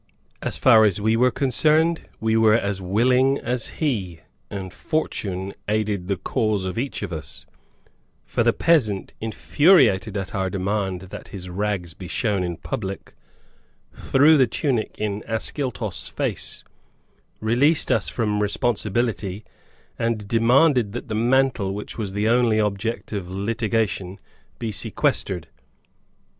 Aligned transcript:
As 0.41 0.57
far 0.57 0.83
as 0.83 0.99
we 0.99 1.15
were 1.15 1.29
concerned, 1.29 2.09
we 2.19 2.35
were 2.35 2.55
as 2.55 2.81
willing 2.81 3.37
as 3.37 3.67
he, 3.77 4.21
and 4.49 4.73
Fortune 4.73 5.53
aided 5.67 6.07
the 6.07 6.17
cause 6.17 6.65
of 6.65 6.79
each 6.79 7.03
of 7.03 7.13
us, 7.13 7.45
for 8.25 8.41
the 8.41 8.51
peasant, 8.51 9.13
infuriated 9.21 10.17
at 10.17 10.33
our 10.33 10.49
demand 10.49 11.01
that 11.01 11.27
his 11.27 11.49
rags 11.51 11.93
be 11.93 12.07
shown 12.07 12.43
in 12.43 12.57
public, 12.57 13.13
threw 13.95 14.37
the 14.37 14.47
tunic 14.47 14.95
in 14.97 15.21
Ascyltos' 15.27 16.09
face, 16.09 16.63
released 17.39 17.91
us 17.91 18.09
from 18.09 18.41
responsibility, 18.41 19.45
and 19.99 20.27
demanded 20.27 20.93
that 20.93 21.09
the 21.09 21.13
mantle, 21.13 21.75
which 21.75 21.99
was 21.99 22.13
the 22.13 22.27
only 22.27 22.59
object 22.59 23.11
of 23.11 23.29
litigation, 23.29 24.19
be 24.57 24.71
sequestered. 24.71 25.47